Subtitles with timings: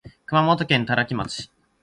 [0.25, 1.51] 熊本県多良木町